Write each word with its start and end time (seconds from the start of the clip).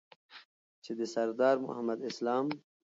چې 0.83 0.91
د 0.99 1.01
سردار 1.13 1.55
محمد 1.65 1.99
اسلام 2.09 2.45